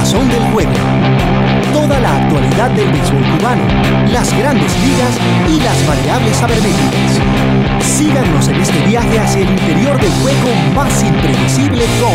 [0.00, 0.72] Corazón del Juego.
[1.74, 3.62] Toda la actualidad del béisbol cubano,
[4.10, 7.20] las grandes ligas y las variables sabermétricas.
[7.82, 12.14] Síganos en este viaje hacia el interior del juego más impredecible con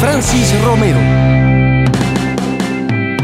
[0.00, 1.00] Francis Romero.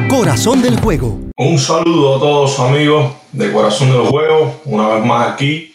[0.08, 1.16] Corazón del Juego.
[1.36, 5.72] Un saludo a todos amigos de Corazón del Juego, una vez más aquí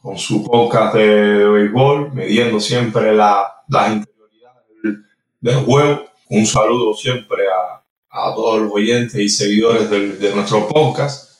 [0.00, 5.04] con su podcast de béisbol, midiendo siempre la, las interioridades
[5.42, 6.11] del juego.
[6.34, 11.30] Un saludo siempre a, a todos los oyentes y seguidores del- de, nuestro podcast,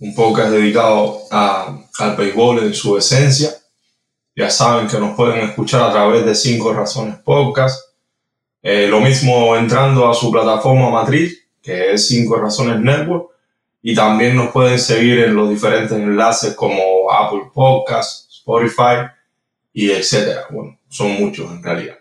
[0.00, 3.50] un podcast dedicado a- al béisbol en su esencia.
[4.34, 7.80] Ya saben que nos pueden escuchar a través de Cinco Razones Podcast.
[8.60, 13.30] Eh, lo mismo entrando a su plataforma matriz, que es Cinco Razones Network.
[13.82, 19.06] Y también nos pueden seguir en los diferentes enlaces como Apple Podcasts, Spotify
[19.72, 20.46] y etcétera.
[20.50, 21.99] Bueno, son muchos en realidad.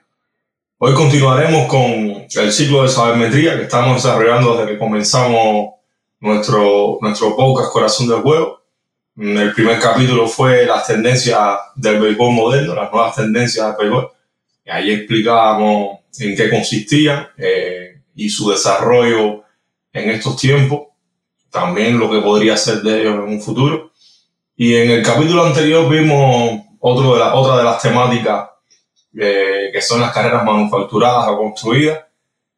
[0.82, 5.74] Hoy continuaremos con el ciclo de sabermetría que estamos desarrollando desde que comenzamos
[6.22, 8.62] nuestro, nuestro podcast Corazón del Juego.
[9.16, 14.10] Mm, El primer capítulo fue las tendencias del béisbol moderno, las nuevas tendencias del béisbol.
[14.66, 19.44] Y ahí explicábamos en qué consistían eh, y su desarrollo
[19.92, 20.84] en estos tiempos
[21.50, 23.92] también lo que podría ser de ellos en un futuro.
[24.56, 28.50] Y en el capítulo anterior vimos otro de la, otra de las temáticas
[29.18, 32.06] eh, que son las carreras manufacturadas o construidas,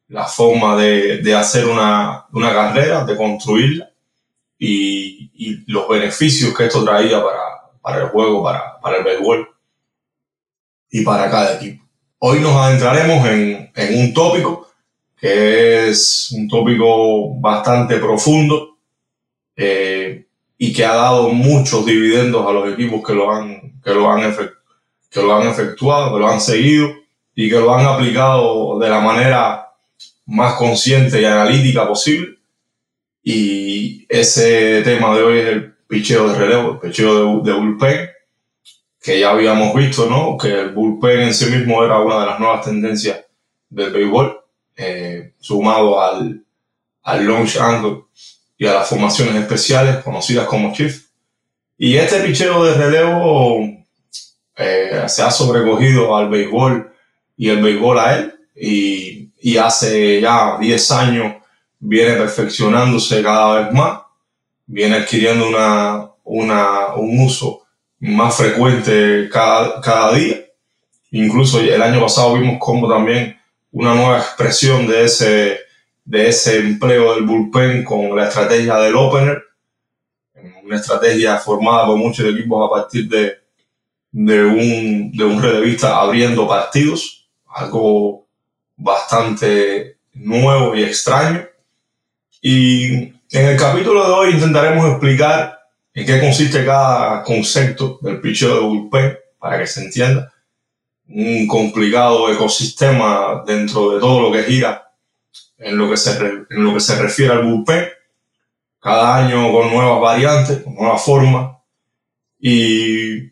[0.08, 3.90] la forma de, de hacer una, una carrera, de construirla
[4.58, 7.40] y, y los beneficios que esto traía para,
[7.80, 9.48] para el juego, para, para el béisbol
[10.90, 11.82] y para cada equipo.
[12.18, 14.68] Hoy nos adentraremos en, en un tópico
[15.16, 18.76] que es un tópico bastante profundo
[19.56, 20.26] eh,
[20.58, 24.20] y que ha dado muchos dividendos a los equipos que lo han, que lo han,
[24.20, 24.58] efect-
[25.12, 26.90] que lo han efectuado, que lo han seguido
[27.34, 29.68] y que lo han aplicado de la manera
[30.26, 32.38] más consciente y analítica posible.
[33.22, 38.10] Y ese tema de hoy es el picheo de relevo, el picheo de, de bullpen,
[39.00, 40.36] que ya habíamos visto, ¿no?
[40.38, 43.24] Que el bullpen en sí mismo era una de las nuevas tendencias
[43.68, 44.40] del béisbol,
[44.76, 46.42] eh, sumado al,
[47.02, 48.04] al launch angle
[48.56, 51.10] y a las formaciones especiales conocidas como shift.
[51.76, 53.81] Y este picheo de relevo
[54.56, 56.92] eh, se ha sobrecogido al béisbol
[57.36, 58.34] y el béisbol a él.
[58.54, 61.34] Y, y hace ya 10 años
[61.78, 64.02] viene perfeccionándose cada vez más,
[64.66, 67.62] viene adquiriendo una, una, un uso
[67.98, 70.44] más frecuente cada, cada día.
[71.10, 73.36] Incluso el año pasado vimos como también
[73.72, 75.60] una nueva expresión de ese,
[76.04, 79.42] de ese empleo del bullpen con la estrategia del opener,
[80.62, 83.41] una estrategia formada por muchos equipos a partir de,
[84.12, 88.26] de, un, de un relevista abriendo partidos, algo
[88.76, 91.46] bastante nuevo y extraño.
[92.40, 92.92] Y
[93.30, 95.58] en el capítulo de hoy intentaremos explicar
[95.94, 100.32] en qué consiste cada concepto del picheo de bullpen para que se entienda.
[101.08, 104.82] Un complicado ecosistema dentro de todo lo que gira
[105.62, 107.88] en lo que se, en lo que se refiere al bullpen.
[108.80, 111.56] Cada año con nuevas variantes, con nuevas formas.
[112.38, 113.31] Y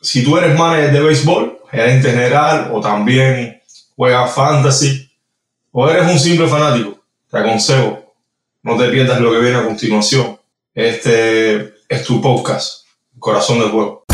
[0.00, 3.60] si tú eres manager de béisbol, gerente general o también
[3.96, 5.10] juegas fantasy
[5.72, 6.98] o eres un simple fanático,
[7.30, 8.14] te aconsejo,
[8.62, 10.38] no te pierdas lo que viene a continuación.
[10.74, 12.84] Este es tu podcast,
[13.18, 14.04] Corazón del Juego.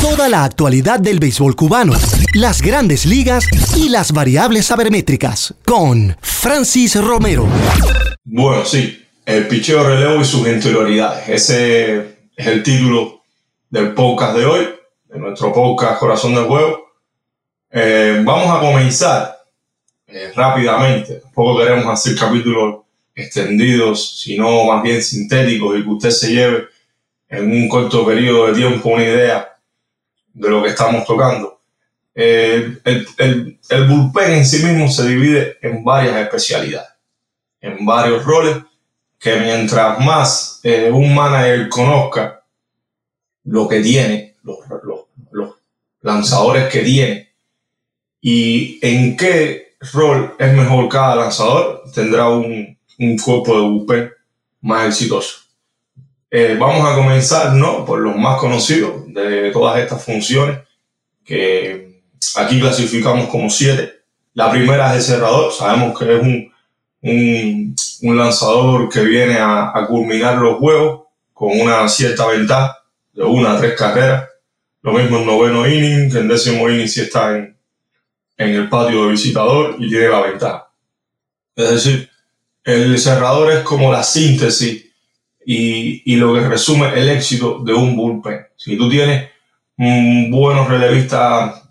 [0.00, 1.94] Toda la actualidad del béisbol cubano,
[2.34, 3.44] las grandes ligas
[3.76, 7.48] y las variables sabermétricas con Francis Romero.
[8.24, 11.28] Bueno, sí, el picheo relevo y sus interioridades.
[11.28, 13.22] Ese es el título
[13.68, 14.77] del podcast de hoy,
[15.08, 16.92] de nuestro podcast Corazón del Juego.
[17.70, 19.38] Eh, vamos a comenzar
[20.06, 21.16] eh, rápidamente.
[21.16, 22.80] Tampoco queremos hacer capítulos
[23.14, 26.64] extendidos, sino más bien sintéticos y que usted se lleve
[27.28, 29.56] en un corto periodo de tiempo una idea
[30.32, 31.60] de lo que estamos tocando.
[32.14, 36.90] Eh, el, el, el bullpen en sí mismo se divide en varias especialidades,
[37.60, 38.56] en varios roles,
[39.18, 42.44] que mientras más eh, un manager conozca
[43.44, 44.58] lo que tiene, los,
[46.00, 47.28] lanzadores que tiene
[48.20, 54.10] y en qué rol es mejor cada lanzador, tendrá un, un cuerpo de bullpen
[54.62, 55.40] más exitoso.
[56.30, 57.84] Eh, vamos a comenzar ¿no?
[57.86, 60.58] por los más conocidos de todas estas funciones
[61.24, 62.02] que
[62.36, 63.92] aquí clasificamos como siete.
[64.34, 66.52] La primera es el cerrador, sabemos que es un,
[68.02, 72.78] un, lanzador que viene a, a, culminar los juegos con una cierta ventaja
[73.12, 74.27] de una a tres carreras.
[74.82, 77.56] Lo mismo en noveno inning, que en décimo inning si está en,
[78.36, 80.70] en el patio de visitador y tiene la ventaja.
[81.56, 82.10] Es decir,
[82.64, 84.86] el cerrador es como la síntesis
[85.44, 88.46] y, y lo que resume el éxito de un bullpen.
[88.56, 89.30] Si tú tienes
[89.76, 91.62] buenos relevistas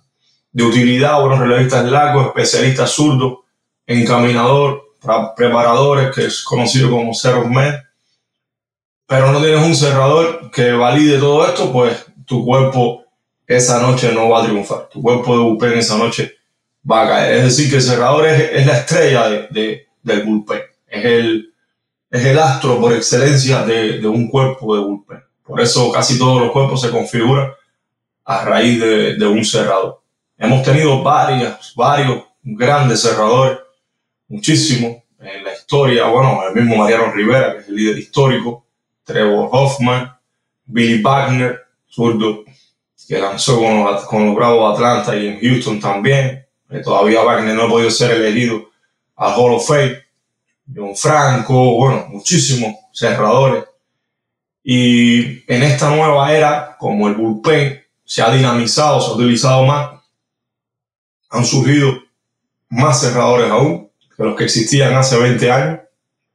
[0.51, 3.39] de utilidad, buenos relevistas largos, especialistas zurdos,
[3.85, 4.95] encaminador,
[5.35, 7.83] preparadores, que es conocido como zero man,
[9.05, 13.05] pero no tienes un cerrador que valide todo esto, pues tu cuerpo
[13.47, 14.89] esa noche no va a triunfar.
[14.89, 16.35] Tu cuerpo de bullpen esa noche
[16.89, 17.37] va a caer.
[17.37, 20.61] Es decir, que el cerrador es, la estrella de, del bullpen.
[20.85, 21.53] Es el,
[22.11, 25.23] es el astro por excelencia de, de, un cuerpo de bullpen.
[25.43, 27.51] Por eso casi todos los cuerpos se configuran
[28.25, 30.01] a raíz de, un cerrador.
[30.37, 33.59] Hemos tenido varias, varios grandes cerradores,
[34.27, 36.07] muchísimos en la historia.
[36.07, 38.65] Bueno, el mismo Mariano Rivera, que es el líder histórico,
[39.05, 40.13] Trevor Hoffman,
[40.65, 42.43] Billy Wagner, zurdo,
[43.07, 46.45] que lanzó con los, con los Bravos de Atlanta y en Houston también.
[46.69, 48.69] Eh, todavía Wagner no ha podido ser elegido
[49.15, 49.97] al Hall of Fame.
[50.75, 53.63] John Franco, bueno, muchísimos cerradores.
[54.63, 59.91] Y en esta nueva era, como el bullpen se ha dinamizado, se ha utilizado más,
[61.29, 61.93] han surgido
[62.69, 65.79] más cerradores aún que los que existían hace 20 años.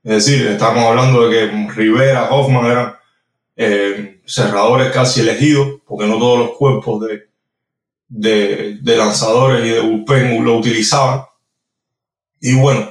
[0.02, 2.94] Es decir, estamos hablando de que Rivera, Hoffman eran
[3.56, 7.29] eh, cerradores casi elegidos, porque no todos los cuerpos de,
[8.08, 11.25] de, lanzadores y de bullpen lo utilizaban.
[12.40, 12.88] Y bueno,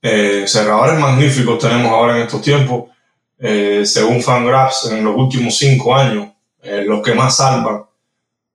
[0.00, 2.90] eh, cerradores magníficos tenemos ahora en estos tiempos.
[3.38, 6.28] Eh, según Fangraphs, en los últimos cinco años,
[6.62, 7.82] los que más salvan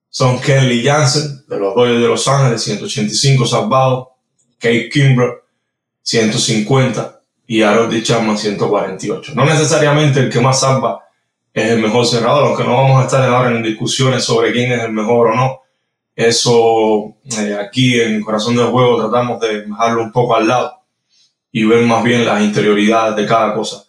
[0.10, 4.08] son Kenley Jansen, de los Dodgers de Los Ángeles, 185 salvados,
[4.58, 5.34] Kate Kimbrell,
[6.02, 9.34] 150 y Harold Chapman, 148.
[9.36, 11.07] No necesariamente el que más salva
[11.58, 14.84] es el mejor cerrador, aunque no vamos a estar ahora en discusiones sobre quién es
[14.84, 15.62] el mejor o no.
[16.16, 20.84] Eso eh, aquí en Corazón del Juego tratamos de dejarlo un poco al lado
[21.52, 23.86] y ver más bien las interioridades de cada cosa.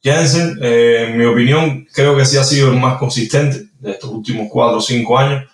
[0.00, 4.10] Jansen, eh, en mi opinión, creo que sí ha sido el más consistente de estos
[4.10, 5.50] últimos 4 o 5 años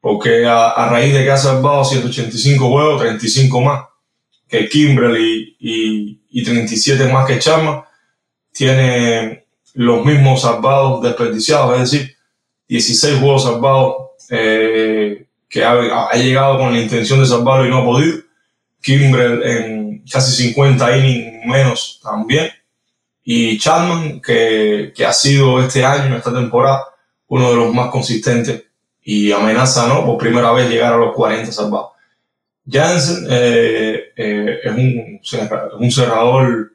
[0.00, 3.84] porque a, raíz de que ha salvado 185 juegos, 35 más
[4.48, 7.88] que Kimberly y, y, 37 más que Chama,
[8.52, 9.43] tiene
[9.74, 12.16] los mismos salvados desperdiciados, es decir,
[12.68, 13.94] 16 juegos salvados
[14.30, 18.18] eh, que ha, llegado con la intención de salvarlo y no ha podido.
[18.80, 22.50] Kimbrel en casi 50 innings menos también.
[23.22, 26.84] Y Chapman, que, que ha sido este año, esta temporada,
[27.28, 28.64] uno de los más consistentes
[29.02, 30.04] y amenaza, ¿no?
[30.04, 31.92] Por primera vez llegar a los 40 salvados.
[32.70, 35.20] Jansen eh, eh, es un,
[35.78, 36.73] un cerrador,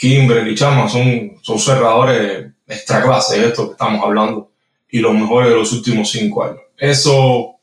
[0.00, 4.50] Kimber y Chama son, son cerradores extra clase, esto que estamos hablando,
[4.90, 6.60] y los mejores de los últimos cinco años.
[6.78, 7.56] Eso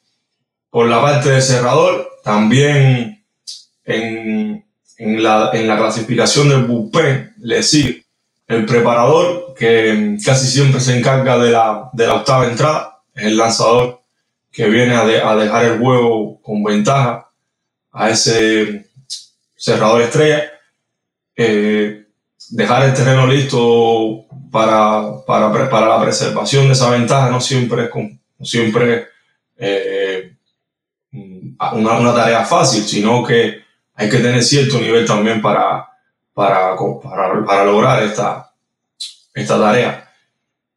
[0.69, 3.23] por la parte de cerrador, también
[3.85, 4.63] en,
[4.97, 8.05] en, la, en la clasificación del bullpen le sigue
[8.47, 13.37] el preparador, que casi siempre se encarga de la, de la octava entrada, es el
[13.37, 14.01] lanzador
[14.51, 15.05] que viene a,
[15.35, 17.31] dejar el juego con ventaja
[17.91, 18.85] a ese
[19.55, 20.43] cerrador estrella.
[21.35, 22.06] Eh,
[22.49, 27.89] dejar el terreno listo para, para, para, la preservación de esa ventaja no siempre es,
[28.49, 29.07] siempre,
[29.57, 30.33] eh,
[31.11, 33.63] una, una, tarea fácil, sino que
[33.95, 35.87] hay que tener cierto nivel también para,
[36.33, 38.53] para, para, para lograr esta,
[39.33, 40.09] esta tarea.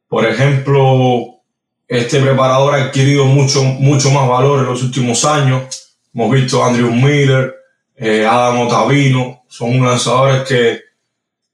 [0.07, 1.41] Por ejemplo,
[1.87, 5.97] este preparador ha adquirido mucho, mucho más valor en los últimos años.
[6.13, 7.55] Hemos visto a Andrew Miller,
[7.95, 8.67] eh, Adam
[9.47, 10.90] son lanzadores que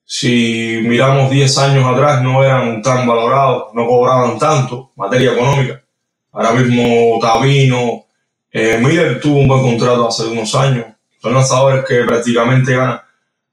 [0.10, 5.84] si miramos 10 años atrás no eran tan valorados, no cobraban tanto materia económica.
[6.32, 8.06] Ahora mismo Otavino,
[8.50, 10.86] eh, Miller tuvo un buen contrato hace unos años.
[11.22, 13.02] Son lanzadores que prácticamente ganan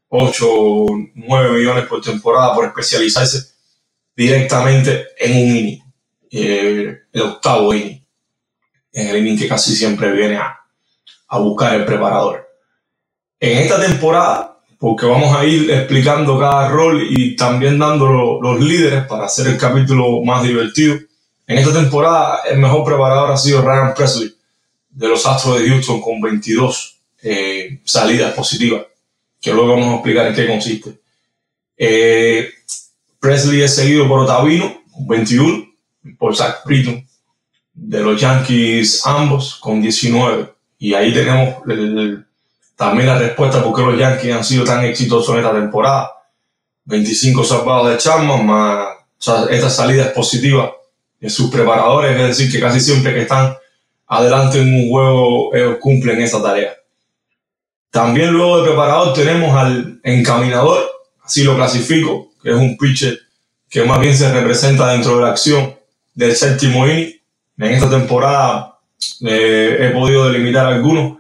[0.09, 3.53] 8 o 9 millones por temporada por especializarse
[4.15, 5.85] directamente en un inning
[6.31, 8.05] el octavo inning,
[8.93, 10.57] en el inning que casi siempre viene a,
[11.29, 12.49] a buscar el preparador.
[13.41, 14.54] En esta temporada,
[14.85, 19.57] porque vamos a ir explicando cada rol y también dando los líderes para hacer el
[19.57, 20.99] capítulo más divertido.
[21.47, 24.35] En esta temporada, el mejor preparador ha sido Ryan Presley
[24.91, 28.85] de los Astros de Houston con 22 eh, salidas positivas,
[29.41, 30.99] que luego vamos a explicar en qué consiste.
[31.79, 32.51] Eh,
[33.19, 35.67] Presley es seguido por Otavino con 21,
[36.19, 37.09] por Zach Britton
[37.73, 40.53] de los Yankees ambos con 19.
[40.79, 41.55] Y ahí tenemos
[42.77, 46.11] también la respuesta por qué los Yankees han sido tan exitosos en esta temporada.
[46.87, 48.89] 25 salvados de Chapman, más
[49.51, 50.71] esta salida es positiva
[51.19, 53.55] de sus preparadores, es decir, que casi siempre que están
[54.07, 56.75] adelante en un juego, ellos cumplen esa tarea.
[57.91, 60.85] También luego de preparador tenemos al encaminador,
[61.23, 63.19] así lo clasifico, que es un pitcher
[63.71, 65.75] que más bien se representa dentro de la acción
[66.15, 67.13] del séptimo inning.
[67.59, 68.79] En esta temporada
[69.27, 71.19] eh, he podido delimitar algunos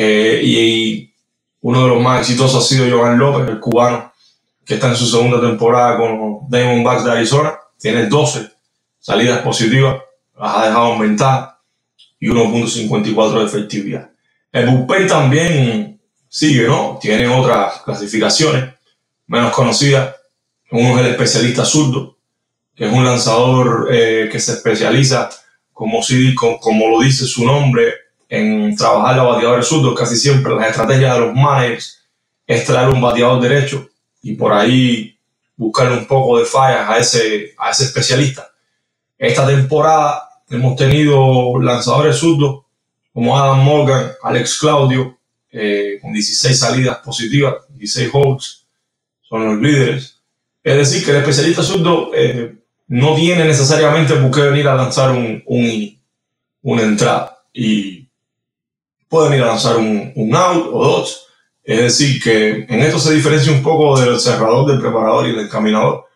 [0.00, 1.12] eh, y,
[1.60, 4.12] uno de los más exitosos ha sido Joan López, el cubano,
[4.64, 7.58] que está en su segunda temporada con Diamondbacks de Arizona.
[7.76, 8.48] Tiene 12
[9.00, 9.96] salidas positivas,
[10.38, 11.58] las ha dejado en ventaja
[12.20, 14.10] y 1.54 de efectividad.
[14.52, 16.96] El bullpen también sigue, ¿no?
[17.02, 18.72] Tiene otras clasificaciones
[19.26, 20.14] menos conocidas.
[20.70, 22.18] Uno es el especialista zurdo,
[22.76, 25.28] que es un lanzador eh, que se especializa,
[25.72, 27.94] como, si, como, lo dice su nombre,
[28.28, 29.94] en trabajar la bateadora zurdo.
[29.94, 31.98] Casi siempre las estrategias de los managers
[32.46, 33.88] es traer un bateador derecho
[34.22, 35.16] y por ahí
[35.56, 38.50] buscarle un poco de fallas a ese, a ese especialista.
[39.18, 42.64] Esta temporada hemos tenido lanzadores zurdos
[43.12, 45.18] como Adam Morgan, Alex Claudio,
[45.50, 48.66] eh, con 16 salidas positivas, 16 holds,
[49.22, 50.20] son los líderes.
[50.62, 52.54] Es decir, que el especialista zurdo eh,
[52.86, 55.98] no tiene necesariamente por qué venir a lanzar un, un
[56.62, 57.97] una entrada y
[59.08, 61.26] puede venir a lanzar un, un out o dos.
[61.62, 65.48] Es decir, que en esto se diferencia un poco del cerrador, del preparador y del
[65.48, 66.06] caminador,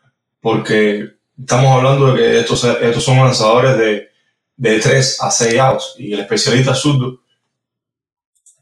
[0.40, 4.08] porque estamos hablando de que estos, estos son lanzadores de,
[4.56, 7.20] de 3 a 6 outs y el especialista zurdo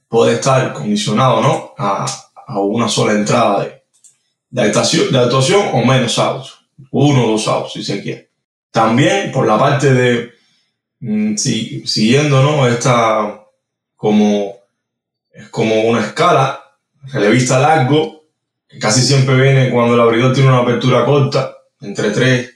[0.08, 1.75] puede estar condicionado ¿no?
[1.78, 2.06] a,
[2.46, 3.84] a una sola entrada de,
[4.50, 6.54] de, actuación, de actuación o menos outs,
[6.90, 8.30] uno o dos outs si se quiere.
[8.72, 10.32] También por la parte de,
[11.00, 12.66] mm, si, siguiendo ¿no?
[12.66, 13.39] esta
[14.00, 14.57] como,
[15.30, 16.59] es como una escala,
[17.12, 18.25] relevista largo,
[18.66, 22.50] que casi siempre viene cuando el abridor tiene una apertura corta, entre 3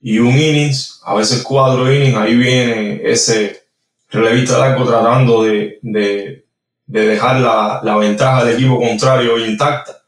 [0.00, 3.64] y un innings, a veces cuatro innings, ahí viene ese
[4.08, 6.46] relevista largo tratando de, de,
[6.86, 10.04] de dejar la, la, ventaja del equipo contrario intacta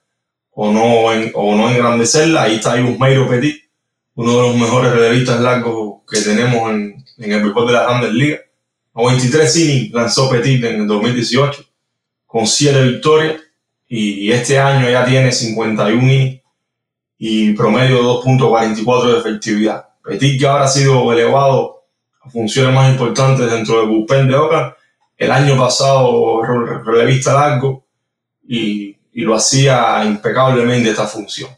[0.52, 2.44] o no, en, o no engrandecerla.
[2.44, 3.64] Ahí está Meiro Petit,
[4.14, 8.12] uno de los mejores relevistas largos que tenemos en, en el béisbol de la Grandes
[8.14, 8.40] Ligas.
[8.94, 11.64] A 23 innings lanzó Petit en el 2018
[12.26, 13.40] con 7 victorias
[13.88, 16.40] y este año ya tiene 51 innings
[17.18, 19.88] y promedio de 2.44 de efectividad.
[20.02, 21.84] Petit que ahora ha sido elevado
[22.22, 24.72] a funciones más importantes dentro del bullpen de Oakland.
[25.16, 26.42] El año pasado
[26.84, 27.84] relevista largo
[28.48, 31.50] y, y lo hacía impecablemente esta función.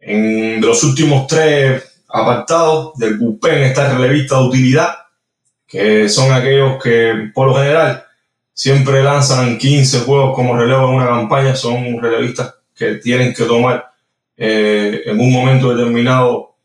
[0.00, 4.94] En los últimos tres apartados del bullpen está el relevista de utilidad,
[5.72, 8.04] que son aquellos que por lo general
[8.52, 13.90] siempre lanzan 15 juegos como relevo en una campaña, son relevistas que tienen que tomar
[14.36, 16.56] eh, en un momento determinado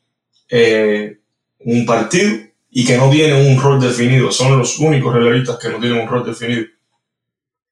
[0.50, 1.20] eh,
[1.60, 2.38] un partido
[2.70, 4.30] y que no tienen un rol definido.
[4.30, 6.66] Son los únicos relevistas que no tienen un rol definido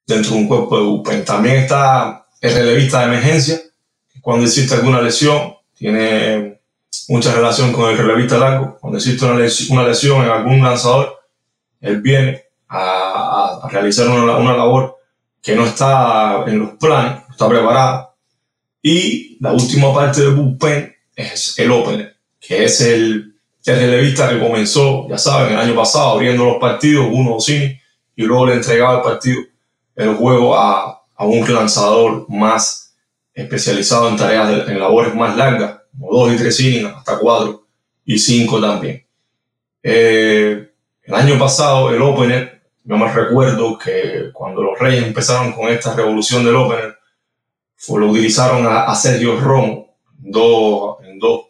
[0.06, 1.24] dentro de un cuerpo de bullpen.
[1.26, 3.60] También está el relevista de emergencia,
[4.22, 6.60] cuando existe alguna lesión, tiene
[7.08, 8.78] mucha relación con el relevista largo.
[8.80, 11.16] Cuando existe una lesión, una lesión en algún lanzador,
[11.80, 14.96] él viene a, realizar una, una labor
[15.42, 18.14] que no está en los planes, no está preparada
[18.88, 24.38] y la última parte del bullpen es el opener, que es el, el relevista que
[24.38, 27.82] comenzó, ya saben, el año pasado abriendo los partidos, uno o cine,
[28.14, 29.40] y luego le entregaba el partido,
[29.96, 32.94] el juego a, a un lanzador más
[33.34, 37.66] especializado en tareas, en labores más largas, como dos y tres innings, hasta cuatro
[38.04, 39.04] y cinco también.
[39.82, 40.70] Eh,
[41.06, 45.94] el año pasado, el opener, yo me recuerdo que cuando los Reyes empezaron con esta
[45.94, 46.96] revolución del opener,
[47.76, 49.86] fue, lo utilizaron a, a Sergio Romo
[50.24, 51.46] en dos.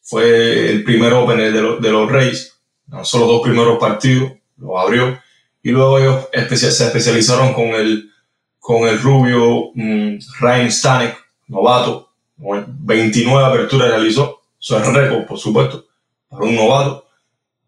[0.00, 5.18] Fue el primer opener de, los Reyes, lanzó los dos primeros partidos, lo abrió.
[5.62, 8.10] Y luego ellos se especializaron con el,
[8.58, 11.16] con el rubio um, Ryan Stanek,
[11.48, 15.86] novato, 29 aperturas realizó, eso es récord, por supuesto,
[16.28, 17.03] para un novato,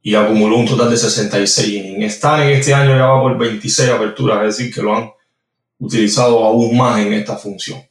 [0.06, 2.14] y acumuló un total de 66 innings.
[2.14, 5.10] Stanek este año ya va por 26 aperturas, es decir, que lo han
[5.80, 7.82] utilizado aún más en esta función.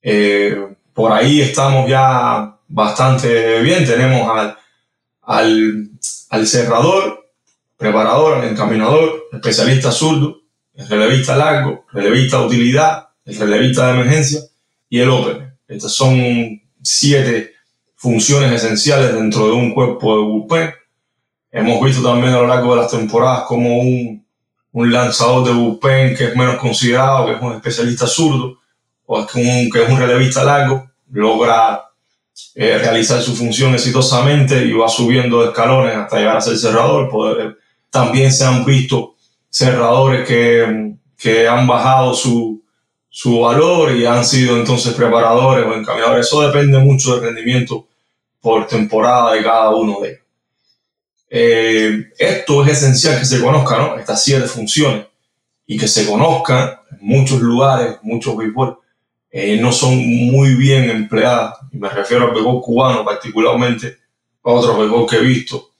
[0.00, 0.56] Eh,
[0.92, 3.84] por ahí estamos ya bastante bien.
[3.84, 4.56] Tenemos al,
[5.22, 5.90] al,
[6.30, 7.28] al cerrador,
[7.76, 10.40] preparador, al encaminador, especialista zurdo,
[10.74, 14.40] el relevista largo, relevista utilidad, el relevista de emergencia
[14.88, 15.56] y el opener.
[15.66, 17.54] Estas son siete
[17.96, 20.83] funciones esenciales dentro de un cuerpo de bullpen.
[21.54, 24.24] Hemos visto también a lo largo de las temporadas como un
[24.74, 28.58] un lanzador de bullpen que es menos considerado, que es un especialista zurdo,
[29.06, 31.90] o es que, un, que es un relevista largo, logra
[32.56, 37.08] eh, realizar su función exitosamente y va subiendo escalones hasta llegar a ser cerrador.
[37.08, 37.54] Poder, eh,
[37.88, 39.14] también se han visto
[39.48, 42.60] cerradores que, que han bajado su,
[43.08, 46.26] su valor y han sido entonces preparadores o encaminadores.
[46.26, 47.86] Eso depende mucho del rendimiento
[48.40, 50.23] por temporada de cada uno de ellos.
[51.36, 53.98] Eh, esto es esencial que se conozca, ¿no?
[53.98, 55.06] Estas siete funciones
[55.66, 58.78] y que se conozcan en muchos lugares, muchos béisbol,
[59.32, 61.56] eh, no son muy bien empleadas.
[61.72, 63.96] Y me refiero al béisbol cubano particularmente,
[64.44, 65.72] a otros béisbol que he visto.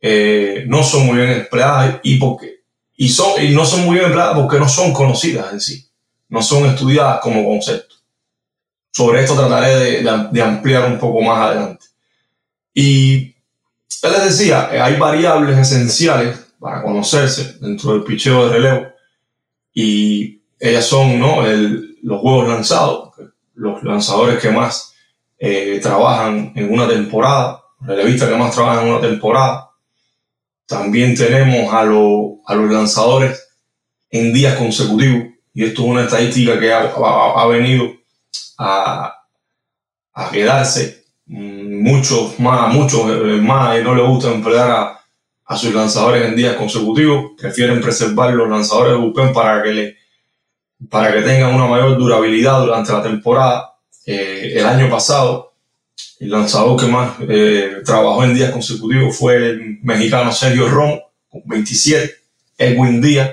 [0.00, 2.60] Eh, no son muy bien empleadas y, porque,
[2.96, 5.86] y, son, y no son muy bien empleadas porque no son conocidas en sí,
[6.30, 7.96] no son estudiadas como concepto.
[8.92, 11.84] Sobre esto trataré de, de ampliar un poco más adelante.
[12.72, 13.35] Y
[14.02, 18.86] él les decía, hay variables esenciales para conocerse dentro del picheo de relevo
[19.72, 21.42] y ellas son ¿no?
[22.02, 23.14] los juegos lanzados,
[23.54, 24.94] los lanzadores que más
[25.38, 29.70] eh, trabajan en una temporada, relevistas que más trabajan en una temporada.
[30.66, 31.84] También tenemos a, a
[32.54, 33.48] los lanzadores
[34.10, 37.92] en días consecutivos y esto es una estadística que ha, venido
[38.58, 39.14] a,
[40.12, 43.04] a quedarse mm, muchos más, muchos
[43.42, 45.00] más no le gusta emplear a,
[45.46, 49.96] a sus lanzadores en días consecutivos, prefieren preservar los lanzadores de bullpen para que, le,
[50.90, 53.74] para que tengan una mayor durabilidad durante la temporada.
[54.04, 55.54] Eh, el año pasado,
[56.18, 61.42] el lanzador que más eh, trabajó en días consecutivos fue el mexicano Sergio Ron, con
[61.44, 62.12] 27,
[62.58, 63.30] Edwin Díaz,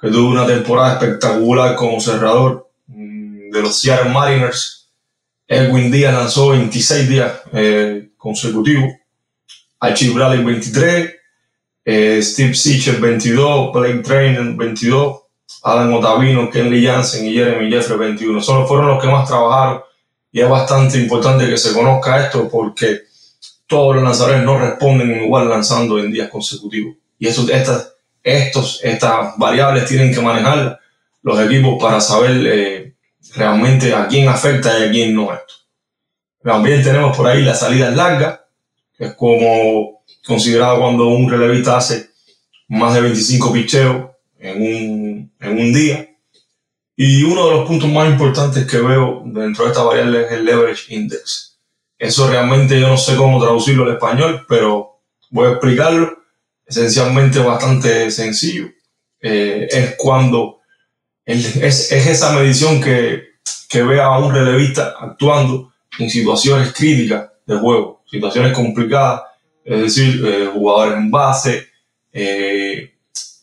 [0.00, 4.79] que tuvo una temporada espectacular como cerrador mm, de los Seattle Mariners.
[5.52, 8.92] Edwin Díaz lanzó 26 días eh, consecutivos.
[9.80, 11.10] Archie Bradley 23,
[11.84, 15.16] eh, Steve Sicher 22, Blake Trainer 22,
[15.64, 18.40] Adam Otavino, Kenley Jansen y Jeremy Jeffrey 21.
[18.40, 19.82] Solo fueron los que más trabajaron
[20.30, 23.00] y es bastante importante que se conozca esto porque
[23.66, 26.94] todos los lanzadores no responden igual lanzando en días consecutivos.
[27.18, 27.92] Y estas,
[28.22, 30.78] estos, estas variables tienen que manejar
[31.22, 32.79] los equipos para saber eh,
[33.34, 35.54] realmente a quién afecta y a quién no esto.
[36.42, 38.40] También tenemos por ahí las salidas largas,
[38.96, 42.10] que es como considerado cuando un relevista hace
[42.68, 44.06] más de 25 picheos
[44.38, 46.08] en un, en un día.
[46.96, 50.44] Y uno de los puntos más importantes que veo dentro de esta variable es el
[50.44, 51.58] leverage index.
[51.98, 55.00] Eso realmente yo no sé cómo traducirlo al español, pero
[55.30, 56.18] voy a explicarlo.
[56.66, 58.68] Esencialmente bastante sencillo.
[59.20, 60.60] Eh, es cuando
[61.24, 63.29] es, es, esa medición que,
[63.70, 69.22] que ve a un relevista actuando en situaciones críticas de juego, situaciones complicadas
[69.64, 71.68] es decir, eh, jugadores en base,
[72.12, 72.92] eh,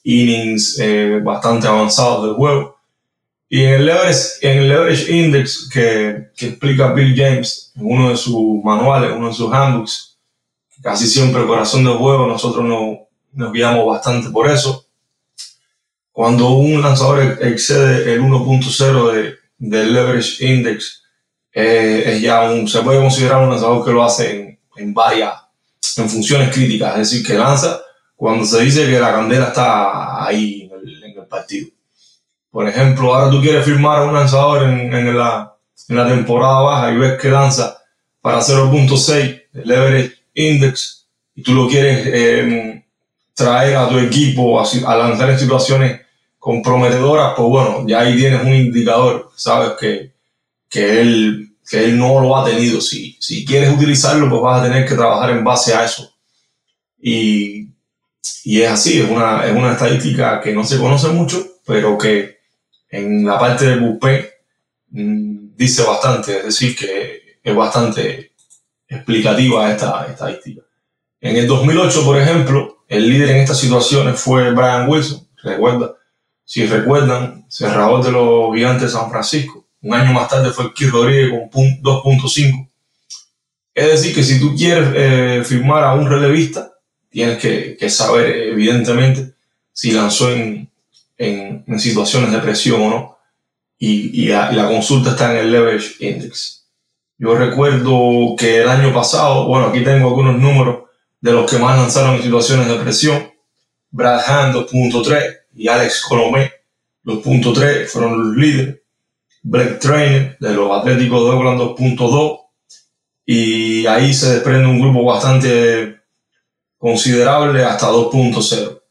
[0.04, 2.78] innings eh, bastante avanzados del juego.
[3.50, 8.10] Y en el leverage, en el leverage index que, que, explica Bill James en uno
[8.10, 10.18] de sus manuales, uno de sus handbooks,
[10.82, 14.86] casi siempre corazón del juego, nosotros no, nos guiamos bastante por eso.
[16.12, 21.04] Cuando un lanzador excede el 1.0 de, del leverage index,
[21.52, 25.34] es ya un, se puede considerar un lanzador que lo hace en, en varias
[25.98, 27.82] en funciones críticas, es decir, que lanza
[28.16, 31.68] cuando se dice que la candela está ahí en el, partido.
[32.50, 35.56] Por ejemplo, ahora tú quieres firmar a un lanzador en, la,
[35.90, 37.78] en la temporada baja y ves que lanza
[38.22, 42.84] para 0.6 el leverage index y tú lo quieres em,
[43.34, 46.02] traer a tu equipo a, lanzar en situaciones
[46.40, 50.12] comprometedoras, pues bueno, ya ahí tienes un indicador, sabes que,
[50.70, 52.80] que él que él no lo ha tenido.
[52.80, 56.14] Si, si quieres utilizarlo, pues vas a tener que trabajar en base a eso.
[57.00, 57.68] Y,
[58.46, 62.38] y es así, es una, es una estadística que no se conoce mucho, pero que
[62.90, 64.26] en la parte del bullpen
[64.92, 68.32] mm, dice bastante, es decir, que es bastante
[68.88, 70.62] explicativa esta estadística.
[71.20, 75.28] En el 2008, por ejemplo, el líder en estas situaciones fue Brian Wilson.
[75.44, 75.97] Recuerda,
[76.48, 79.68] si recuerdan, cerrador de los gigantes de San Francisco.
[79.82, 82.70] Un año más tarde fue Keith Rodríguez con 2.5.
[83.76, 86.72] Es decir, que si tú quieres eh, firmar a un relevista,
[87.10, 89.34] tienes que, que saber, evidentemente,
[89.74, 90.72] si lanzó en,
[91.18, 93.18] en, en, situaciones de presión o no.
[93.78, 96.66] Y, y, la, consulta está en el Leverage Index.
[97.18, 100.86] Yo recuerdo que el año pasado, bueno, aquí tengo algunos números
[101.20, 103.34] de los que más lanzaron en situaciones de presión.
[103.92, 106.52] Brad Hand 2.3 y Alex Colomé
[107.04, 108.82] 2.3 fueron los líderes.
[109.44, 112.40] Black Trainer de los Atléticos de Oakland 2.2
[113.26, 116.02] y ahí se desprende un grupo bastante
[116.78, 118.82] considerable hasta 2.0.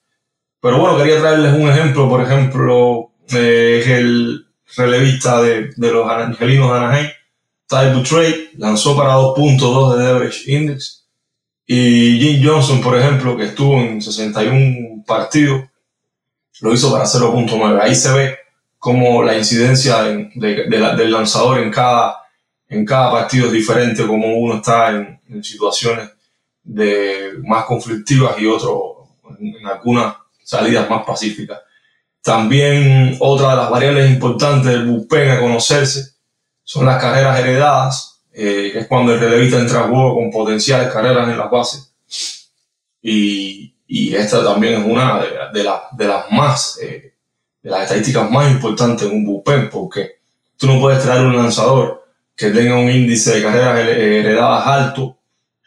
[0.60, 6.08] Pero bueno, quería traerles un ejemplo, por ejemplo, eh, es el relevista de, de los
[6.10, 7.10] Angelinos de Anaheim,
[7.68, 11.06] Ty Trade, lanzó para 2.2 de average index.
[11.66, 15.64] Y Jim Johnson, por ejemplo, que estuvo en 61 partidos,
[16.60, 17.80] lo hizo para 0.9.
[17.80, 18.38] Ahí se ve
[18.78, 22.18] como la incidencia del lanzador en cada,
[22.68, 26.10] en cada partido es diferente, como uno está en, situaciones
[26.62, 31.60] de, más conflictivas y otro en, algunas salidas más pacíficas.
[32.22, 36.16] También otra de las variables importantes del bullpen a conocerse
[36.62, 40.92] son las carreras heredadas, eh, que es cuando el relevista entra a juego con potenciales
[40.92, 41.78] carreras en la base.
[43.00, 47.12] Y, y esta también es una de, de, de las más eh,
[47.66, 50.18] de las estadísticas más importantes en un bullpen, porque
[50.56, 52.04] tú no puedes traer un lanzador
[52.36, 55.16] que tenga un índice de carreras heredadas alto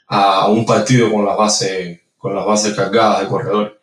[0.08, 3.82] a un partido con las bases, con las bases cargadas de corredor.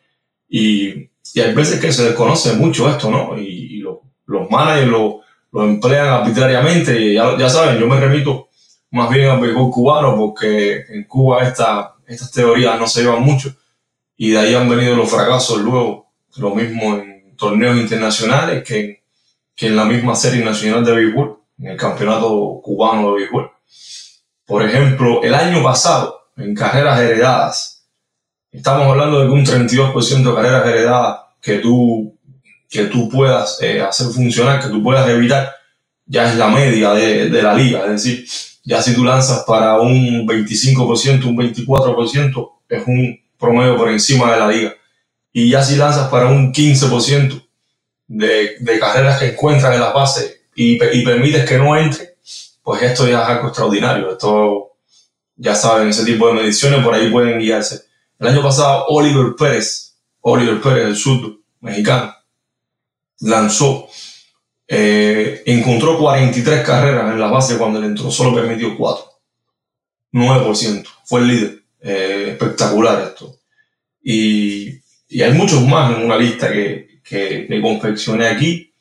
[0.49, 3.37] Y, y hay veces que se desconoce mucho esto, ¿no?
[3.37, 3.83] Y,
[4.29, 5.21] los managers lo,
[5.53, 6.99] lo, emplean arbitrariamente.
[6.99, 8.49] Y ya, ya, saben, yo me remito
[8.91, 13.55] más bien al béisbol cubano porque en Cuba esta, estas teorías no se llevan mucho
[14.17, 16.11] y de ahí han venido los fracasos luego.
[16.37, 19.03] Lo mismo en torneos internacionales que,
[19.55, 23.51] que en la misma serie nacional de béisbol, en el campeonato cubano de béisbol.
[24.45, 27.87] Por ejemplo, el año pasado, en carreras heredadas,
[28.51, 32.17] estamos hablando de que un 32% de carreras heredadas que tú,
[32.69, 35.53] que tú puedas eh, hacer funcionar, que tú puedas evitar,
[36.05, 37.85] ya es la media de, de la liga.
[37.85, 38.25] Es decir,
[38.63, 44.39] ya si tú lanzas para un 25%, un 24%, es un promedio por encima de
[44.39, 44.75] la liga
[45.31, 47.47] y ya si lanzas para un 15%
[48.07, 52.15] de, de carreras que encuentran en la base y, y permites que no entre,
[52.63, 54.11] pues esto ya es algo extraordinario.
[54.11, 54.77] Esto,
[55.35, 57.83] ya saben, ese tipo de mediciones por ahí pueden guiarse.
[58.19, 62.15] El año pasado, Oliver Pérez, Oliver Pérez, el surdo mexicano,
[63.19, 63.87] lanzó,
[64.67, 69.05] eh, encontró 43 carreras en la base cuando le entró, solo permitió 4.
[70.13, 70.87] 9%.
[71.05, 71.63] Fue el líder.
[71.89, 73.39] Eh, espectacular esto.
[74.03, 78.73] Y y hay muchos más en una lista que, que, confeccioné aquí.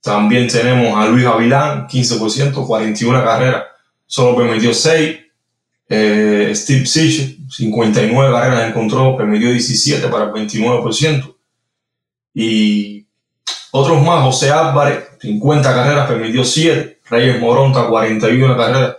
[0.00, 3.64] También tenemos a Luis Avilán, 15%, 41 carreras,
[4.06, 5.18] solo permitió 6.
[5.88, 11.34] Eh, Steve Sich, 59 carreras encontró, permitió 17 para el 29%.
[12.34, 13.06] Y
[13.72, 17.00] otros más, José Álvarez, 50 carreras, permitió 7.
[17.08, 18.96] Reyes Moronta, 41 carreras,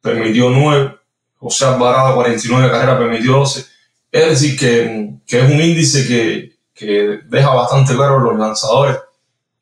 [0.00, 0.96] permitió 9.
[1.40, 3.66] José Alvarado, 49 carreras, permitió 12.
[4.12, 8.98] Es decir, que, que es un índice que, que, deja bastante claro los lanzadores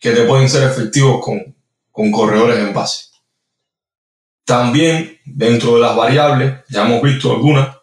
[0.01, 1.55] que te pueden ser efectivos con,
[1.93, 3.07] con corredores en base.
[4.45, 7.77] También, dentro de las variables, ya hemos visto algunas,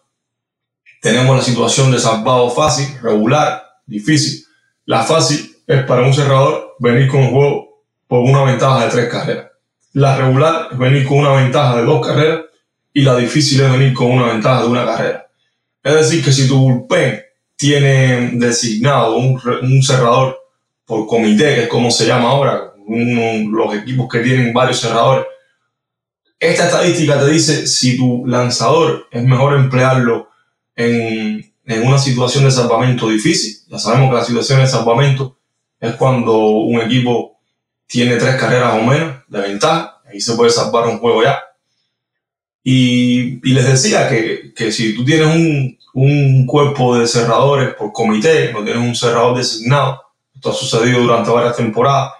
[1.00, 4.44] tenemos la situación de salvado fácil, regular, difícil.
[4.84, 9.08] La fácil es para un cerrador venir con un juego por una ventaja de tres
[9.08, 9.46] carreras.
[9.92, 12.40] La regular es venir con una ventaja de dos carreras
[12.96, 15.28] y la difícil es venir con una ventaja de una carrera.
[15.82, 17.22] Es decir, que si tu bullpen
[17.54, 20.38] tiene designado un, cerrador
[20.86, 25.26] por comité, que es como se llama ahora, los equipos que tienen varios cerradores,
[26.40, 30.30] esta estadística te dice si tu lanzador es mejor emplearlo
[30.74, 33.58] en, en una situación de salvamento difícil.
[33.68, 35.36] Ya sabemos que la situación de salvamento
[35.78, 37.38] es cuando un equipo
[37.86, 41.42] tiene tres carreras o menos de ventaja, ahí se puede salvar un juego ya.
[42.68, 47.92] Y, y les decía que, que, si tú tienes un, un, cuerpo de cerradores por
[47.92, 50.02] comité, no tienes un cerrador designado,
[50.34, 52.14] esto ha sucedido durante varias temporadas,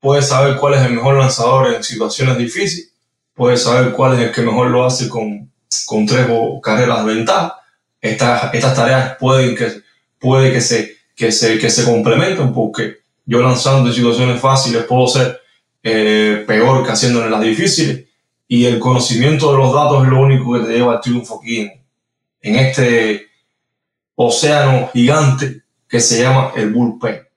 [0.00, 2.92] puedes saber cuál es el mejor lanzador en situaciones difíciles,
[3.34, 5.48] puedes saber cuál es el que mejor lo hace con,
[5.86, 6.26] con tres
[6.60, 7.60] carreras de ventaja.
[8.00, 9.80] Estas, estas tareas pueden que,
[10.18, 15.06] puede que, se, que, se, que se complementen porque yo lanzando en situaciones fáciles puedo
[15.06, 15.40] ser
[15.84, 18.07] eh, peor que haciendo en las difíciles
[18.48, 21.70] y el conocimiento de los datos es lo único que te lleva al triunfo aquí
[22.40, 23.26] en, este
[24.14, 27.28] océano gigante que se llama el bullpen.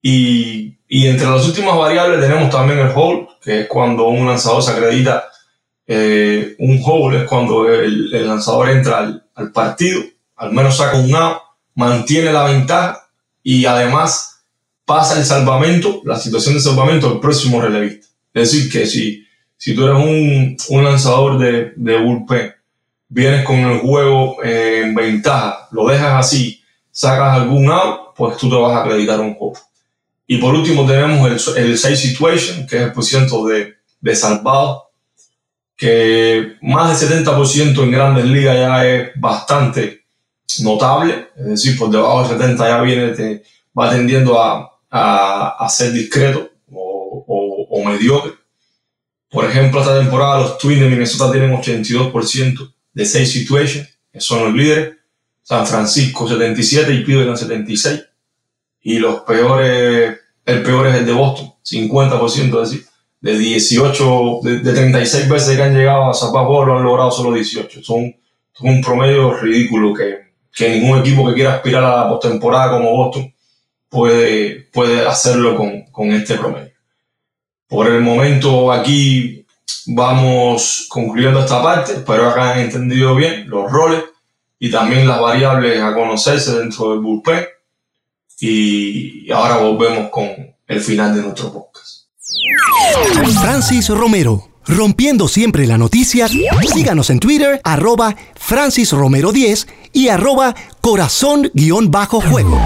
[0.00, 4.62] Y, y, entre las últimas variables tenemos también el hold, que es cuando un lanzador
[4.62, 5.24] se acredita.
[5.86, 10.00] Eh, un hold es cuando el, lanzador entra al, al, partido,
[10.36, 11.38] al menos saca un out,
[11.74, 13.08] mantiene la ventaja
[13.42, 14.42] y además
[14.84, 18.06] pasa el salvamento, la situación de salvamento al próximo relevista.
[18.32, 19.26] Es decir, que si
[19.60, 22.54] si tú eres un, un lanzador de, de, bullpen,
[23.10, 28.56] vienes con el juego en ventaja, lo dejas así, sacas algún out, pues tú te
[28.56, 29.58] vas a acreditar un juego.
[30.26, 34.92] Y por último tenemos el, el save situation, que es el porcentaje de, de salvado,
[35.76, 40.06] que más del 70% en grandes ligas ya es bastante
[40.62, 43.42] notable, es decir, por debajo del 70 ya viene, te,
[43.78, 48.39] va tendiendo a, a, a ser discreto o, o mediocre.
[49.30, 54.44] Por ejemplo, esta temporada los Twins de Minnesota tienen 82% de 6 situations, que son
[54.44, 54.96] los líderes.
[55.42, 58.04] San Francisco 77 y Cleveland 76.
[58.82, 62.84] Y los peores, el peor es el de Boston, 50% decir,
[63.20, 67.82] de 18, de, 36 veces que han llegado a salvar lo han logrado solo 18.
[67.82, 68.14] Son,
[68.62, 70.18] un promedio ridículo que,
[70.54, 73.32] que ningún equipo que quiera aspirar a la postemporada como Boston
[73.88, 76.69] puede, puede hacerlo con, con este promedio.
[77.70, 79.46] Por el momento aquí
[79.86, 84.02] vamos concluyendo esta parte, espero que hayan entendido bien los roles
[84.58, 87.44] y también las variables a conocerse dentro del bullpen.
[88.40, 90.28] Y ahora volvemos con
[90.66, 92.06] el final de nuestro podcast.
[93.40, 100.56] Francis Romero, rompiendo siempre la noticia, síganos en Twitter, arroba Francis Romero 10 y arroba
[100.80, 102.60] corazón-juego.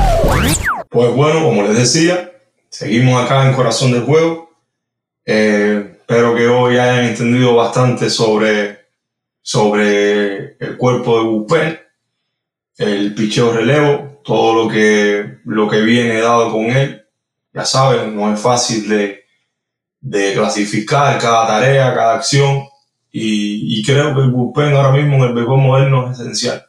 [0.89, 2.33] Pues bueno, como les decía,
[2.71, 4.54] seguimos acá en Corazón del Juego.
[5.27, 8.87] Eh, espero que hoy hayan entendido bastante sobre,
[9.41, 11.81] sobre el cuerpo de Bullpen,
[12.79, 17.07] el picheo relevo, todo lo que, lo que viene dado con él.
[17.53, 19.25] Ya saben, no es fácil de,
[20.01, 22.65] de clasificar cada tarea, cada acción.
[23.11, 26.65] Y, y, creo que el bullpen ahora mismo en el béisbol moderno es esencial.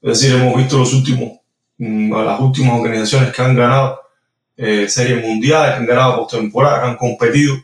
[0.00, 1.40] Es decir, hemos visto los últimos,
[1.78, 4.00] mm, las últimas organizaciones que han ganado
[4.56, 7.56] eh, series mundiales, que han ganado postemporada, que han competido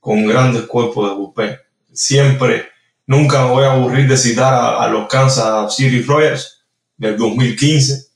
[0.00, 1.58] con grandes cuerpos de bullpen.
[1.92, 2.66] Siempre,
[3.06, 6.64] nunca me voy a aburrir de citar a, los Kansas City Royals
[6.96, 8.06] del 2015,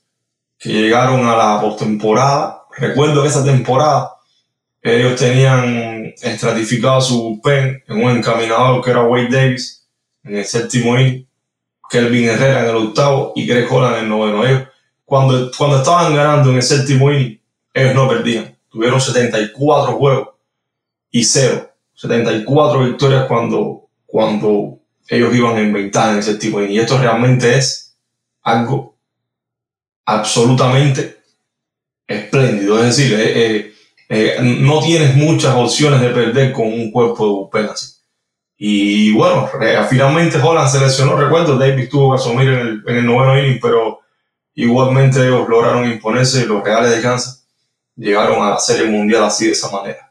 [0.57, 2.63] que llegaron a la postemporada.
[2.77, 4.11] Recuerdo que esa temporada
[4.81, 9.87] ellos tenían estratificado su bullpen en un encaminador que era Wade Davis
[10.23, 11.27] en el séptimo inning,
[11.89, 14.45] Kelvin Herrera en el octavo y Greg Holland en el noveno.
[14.45, 14.67] Ellos,
[15.05, 17.39] cuando, cuando estaban ganando en el séptimo inning,
[17.73, 18.57] ellos no perdían.
[18.69, 20.29] Tuvieron 74 juegos
[21.11, 26.61] y cero 74 victorias cuando, cuando ellos iban en ventaja en ese tipo.
[26.61, 27.97] Y esto realmente es
[28.43, 28.95] algo
[30.05, 31.17] absolutamente
[32.07, 32.79] espléndido.
[32.79, 33.73] Es decir, eh, eh,
[34.09, 37.93] eh, no tienes muchas opciones de perder con un cuerpo de bullpen así.
[38.57, 39.49] Y bueno,
[39.89, 43.99] finalmente Holland seleccionó, recuerdo, Davis tuvo que asumir en el, en el noveno inning, pero
[44.53, 47.45] igualmente ellos lograron imponerse y los Reales de Kansas
[47.97, 50.04] llegaron a la Serie Mundial así de esa manera.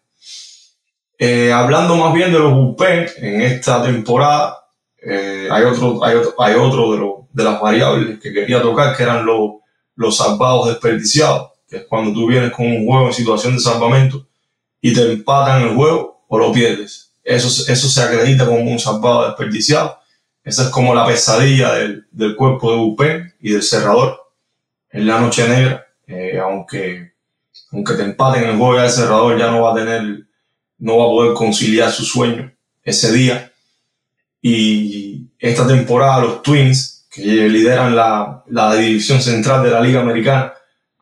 [1.27, 4.59] Eh, hablando más bien de los bullpen, en esta temporada
[5.01, 9.05] eh, hay otro, hay otro, hay otro de, de, las variables que quería tocar, que
[9.05, 9.53] eran los,
[9.97, 14.27] los salvados desperdiciados, que es cuando tú vienes con un juego en situación de salvamento
[14.83, 17.15] y te empatan el juego o lo pierdes.
[17.25, 19.99] Eso, eso se acredita como un salvado desperdiciado.
[20.45, 24.21] Esa es como la pesadilla del, del cuerpo de bullpen y del cerrador
[24.91, 27.15] en la noche negra, eh, aunque,
[27.73, 30.25] aunque te empaten el juego ya el cerrador ya no va a tener
[30.85, 33.51] no va a poder conciliar su sueño ese día.
[34.43, 40.53] Y esta temporada los Twins, que lideran la, la división central de la Liga Americana,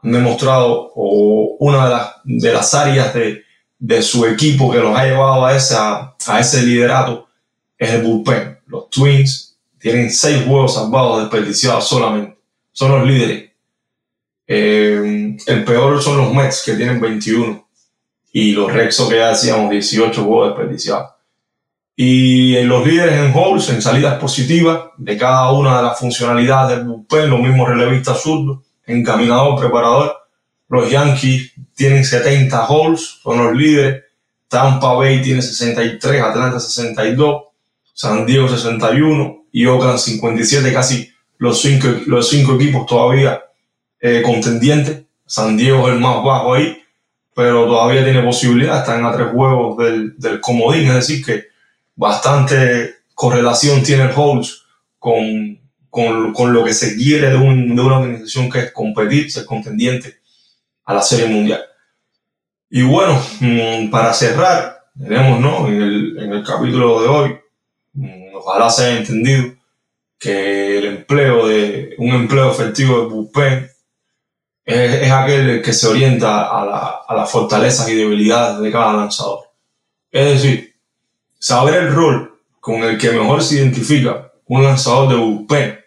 [0.01, 3.43] han demostrado o una de las, de las áreas de,
[3.81, 7.27] de, su equipo que los ha llevado a, a ese liderato
[7.77, 8.61] es el bullpen.
[8.67, 12.39] Los Twins tienen seis juegos salvados desperdiciados solamente.
[12.71, 13.51] Son los líderes.
[14.47, 17.67] Eh, el peor son los Mets que tienen 21
[18.33, 21.11] y los Rexos que ya decíamos 18 juegos desperdiciados.
[21.95, 26.87] Y los líderes en holes, en salidas positivas de cada una de las funcionalidades del
[26.87, 30.17] bullpen, los mismos relevistas zurdos, encaminador, preparador.
[30.69, 34.05] Los Yankees tienen 70 holes, son los líderes.
[34.49, 37.43] Tampa Bay tiene 63, Atlanta 62,
[37.93, 43.43] San Diego 61 y Oakland 57, casi los cinco, los cinco equipos todavía
[44.01, 45.05] eh, contendientes.
[45.27, 46.82] San Diego es el más bajo ahí
[47.35, 51.45] pero todavía tiene posibilidad, están a tres juegos del, del comodín, es decir, que
[51.95, 54.63] bastante correlación tiene el Holmes
[54.99, 59.31] con, con, con, lo que se quiere de, un, de, una organización que es competir,
[59.31, 60.17] ser contendiente
[60.85, 61.63] a la Serie Mundial.
[62.71, 65.69] Y bueno, mm, para cerrar, tenemos ¿no?
[65.69, 67.39] en, el, en el capítulo de hoy,
[67.95, 69.55] mm, ojalá se haya entendido
[70.19, 73.72] que el empleo de un empleo efectivo de bullpen
[74.65, 79.51] es, aquel que se orienta a, la, a, las fortalezas y debilidades de cada lanzador.
[80.11, 80.75] Es decir,
[81.39, 85.81] saber el rol con el que mejor se identifica un lanzador de bullpen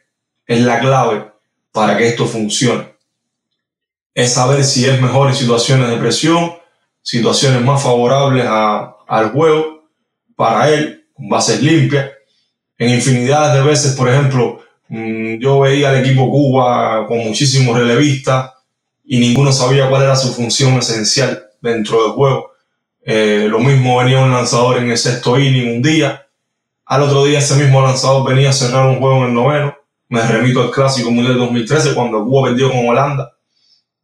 [0.47, 1.31] es la clave
[1.71, 2.95] para que esto funcione.
[4.13, 6.53] Es saber si es mejor en situaciones de presión,
[7.01, 9.87] situaciones más favorables a, al juego
[10.35, 12.11] para él, con bases limpias.
[12.77, 18.54] En infinidades de veces, por ejemplo, mm, yo veía al equipo Cuba con muchísimos relevistas
[19.05, 22.51] y ninguno sabía cuál era su función esencial dentro del juego.
[23.03, 26.25] Eh, lo mismo venía un lanzador en el sexto inning un día,
[26.85, 29.75] al otro día ese mismo lanzador venía a cerrar un juego en el noveno.
[30.07, 33.33] Me remito al clásico mundial 2013 cuando Cuba perdió con Holanda,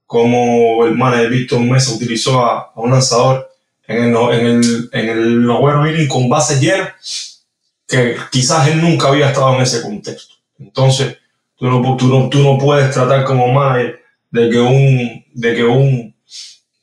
[0.08, 3.50] como el manager Víctor Mesa utilizó a, un lanzador
[3.88, 7.46] en el, en el, en el noveno inning con bases llenas,
[7.88, 10.36] que quizás él nunca había estado en ese contexto.
[10.60, 11.18] Entonces,
[11.58, 14.01] tú no, tú no, puedes tratar como manager
[14.32, 16.15] de que un, de que un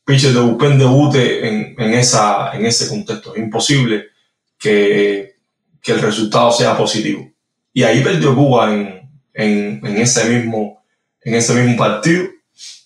[0.04, 3.34] pitcher de bullpen debute en, en, esa, en ese contexto.
[3.34, 4.06] Es imposible
[4.58, 5.36] que,
[5.82, 7.30] que el resultado sea positivo.
[7.72, 10.82] Y ahí perdió Cuba en, en, en, ese, mismo,
[11.22, 12.26] en ese mismo partido,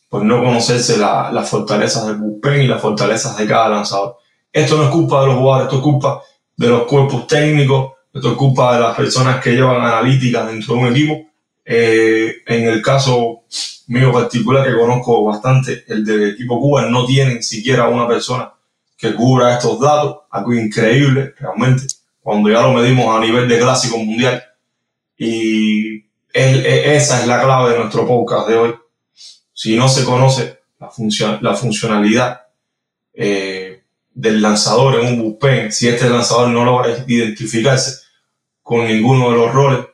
[0.09, 4.16] por no conocerse la, las fortalezas del bullpen y las fortalezas de cada lanzador.
[4.53, 6.22] Esto no es culpa de los jugadores, esto es culpa
[6.57, 10.81] de los cuerpos técnicos, esto es culpa de las personas que llevan analíticas dentro de
[10.81, 11.14] un equipo.
[11.64, 13.44] Eh, en el caso
[13.92, 18.52] mío particular, que conozco bastante, el del equipo Cuba, no tienen siquiera una persona
[18.96, 21.87] que cubra estos datos, algo increíble realmente,
[22.20, 24.42] cuando ya lo medimos a nivel de clásico mundial.
[25.18, 28.74] Y esa es la clave de nuestro podcast de hoy.
[29.52, 32.42] Si no se conoce la, función, la funcionalidad
[33.12, 33.83] eh,
[34.14, 38.07] del lanzador en un bullpen, si este lanzador no logra identificarse
[38.62, 39.87] con ninguno de los roles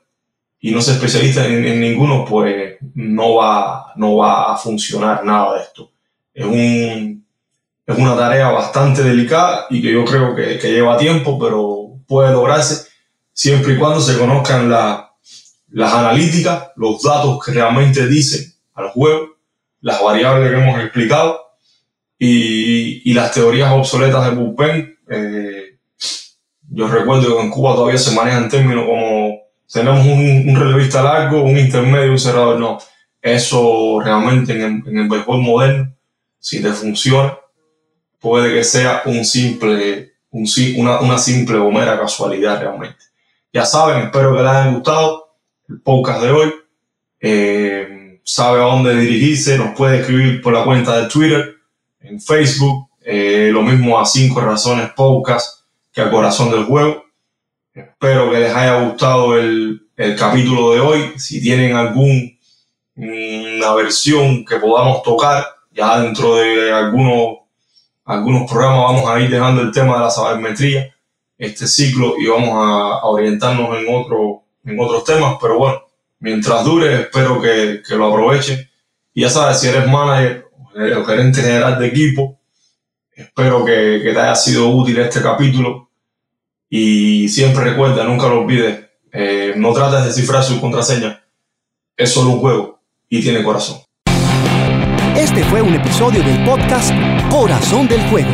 [0.60, 5.54] y no se especializa en, en ninguno, pues no va, no va a funcionar nada
[5.54, 5.92] de esto.
[6.34, 7.24] Es un,
[7.86, 12.32] es una tarea bastante delicada y que yo creo que, que lleva tiempo, pero puede
[12.32, 12.88] lograrse
[13.32, 15.12] siempre y cuando se conozcan la,
[15.70, 19.36] las analíticas, los datos que realmente dicen al juego,
[19.80, 21.40] las variables que hemos explicado
[22.18, 24.98] y, y las teorías obsoletas de bullpen.
[25.08, 25.78] Eh,
[26.70, 31.42] yo recuerdo que en Cuba todavía se manejan términos como tenemos un, un relevista largo,
[31.42, 32.59] un intermedio, un cerrador.
[32.59, 32.78] No,
[33.20, 35.92] eso realmente en el, en el béisbol moderno,
[36.38, 37.37] si te funciona,
[38.18, 42.98] puede que sea un simple, un, una, una simple o mera casualidad realmente.
[43.52, 45.37] Ya saben, espero que les haya gustado
[45.68, 46.54] el podcast de hoy.
[47.20, 51.57] Eh, sabe a dónde dirigirse, nos puede escribir por la cuenta de Twitter,
[52.00, 57.07] en Facebook, eh, lo mismo a Cinco Razones Podcast que a Corazón del Juego.
[57.78, 61.12] Espero que les haya gustado el, el capítulo de hoy.
[61.16, 62.32] Si tienen alguna
[63.76, 67.38] versión que podamos tocar, ya dentro de algunos
[68.04, 70.94] algunos programas vamos a ir dejando el tema de la sabermetría,
[71.36, 75.82] este ciclo, y vamos a, orientarnos en, otro, en otros temas, pero bueno,
[76.18, 78.66] mientras dure, espero que, que lo aprovechen.
[79.12, 80.46] Y ya sabes, si eres manager
[80.96, 82.40] o gerente general de equipo,
[83.12, 85.88] espero que, que te haya sido útil este capítulo.
[86.70, 91.24] Y siempre recuerda, nunca lo olvides, eh, no trates de descifrar su contraseña.
[91.96, 93.78] Es solo un juego y tiene corazón.
[95.16, 96.92] Este fue un episodio del podcast
[97.31, 98.31] Corazón del Juego.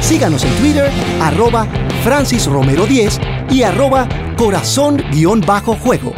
[0.00, 1.66] Síganos en Twitter, arroba
[2.02, 6.14] Francis Romero 10 y arroba corazón-juego.